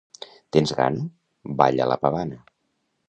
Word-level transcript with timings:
—Tens 0.55 0.73
gana? 0.79 1.05
—Balla 1.59 1.91
la 1.93 1.99
pavana! 2.07 2.41